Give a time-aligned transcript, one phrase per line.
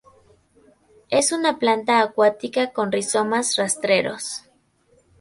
[1.11, 4.45] Es una planta acuática con rizomas rastreros.